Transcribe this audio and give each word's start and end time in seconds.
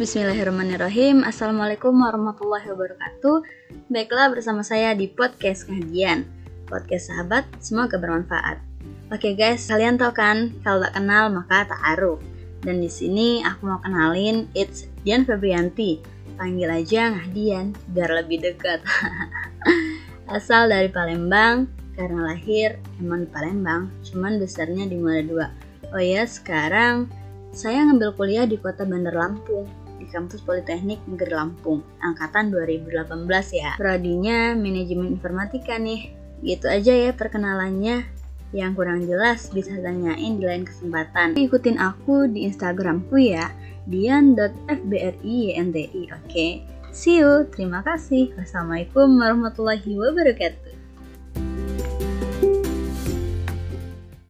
Bismillahirrahmanirrahim. 0.00 1.28
Assalamualaikum 1.28 1.92
warahmatullahi 1.92 2.72
wabarakatuh. 2.72 3.44
Baiklah 3.92 4.32
bersama 4.32 4.64
saya 4.64 4.96
di 4.96 5.12
podcast 5.12 5.68
kajian. 5.68 6.24
Podcast 6.64 7.12
sahabat, 7.12 7.44
semoga 7.60 8.00
bermanfaat. 8.00 8.64
Oke 9.12 9.36
guys, 9.36 9.68
kalian 9.68 10.00
tahu 10.00 10.16
kan 10.16 10.56
Kalau 10.64 10.88
tak 10.88 10.96
kenal 10.96 11.28
maka 11.28 11.68
tak 11.68 11.76
aruh. 11.84 12.16
Dan 12.64 12.80
di 12.80 12.88
sini 12.88 13.44
aku 13.44 13.68
mau 13.68 13.76
kenalin 13.84 14.48
It's 14.56 14.88
Dian 15.04 15.28
Febrianti. 15.28 16.00
Panggil 16.40 16.72
aja 16.72 17.12
Ngahdian 17.12 17.76
biar 17.92 18.24
lebih 18.24 18.40
dekat. 18.40 18.80
Asal 20.32 20.72
dari 20.72 20.88
Palembang 20.88 21.68
Karena 21.92 22.32
lahir 22.32 22.80
emang 23.04 23.28
di 23.28 23.28
Palembang 23.28 23.92
Cuman 24.00 24.40
besarnya 24.40 24.88
di 24.88 24.96
Muara 24.96 25.52
Oh 25.92 26.00
ya, 26.00 26.24
sekarang 26.24 27.04
saya 27.52 27.84
ngambil 27.84 28.16
kuliah 28.16 28.48
di 28.48 28.56
kota 28.56 28.88
Bandar 28.88 29.12
Lampung 29.12 29.68
di 30.00 30.08
kampus 30.08 30.40
Politeknik 30.40 31.04
Negeri 31.04 31.36
Lampung, 31.36 31.84
angkatan 32.00 32.48
2018 32.48 33.20
ya. 33.52 33.76
Prodinya 33.76 34.56
manajemen 34.56 35.12
informatika 35.12 35.76
nih. 35.76 36.16
Gitu 36.40 36.64
aja 36.64 36.96
ya 36.96 37.12
perkenalannya. 37.12 38.08
Yang 38.50 38.72
kurang 38.74 39.06
jelas 39.06 39.52
bisa 39.52 39.76
tanyain 39.78 40.40
di 40.40 40.44
lain 40.48 40.64
kesempatan. 40.66 41.38
Ikutin 41.38 41.78
aku 41.78 42.26
di 42.26 42.48
Instagramku 42.48 43.14
ya, 43.20 43.52
dian.fbriyndi, 43.86 45.84
oke? 46.10 46.26
Okay? 46.26 46.66
See 46.90 47.22
you, 47.22 47.46
terima 47.54 47.86
kasih. 47.86 48.34
Wassalamualaikum 48.34 49.06
warahmatullahi 49.14 49.94
wabarakatuh. 49.94 50.79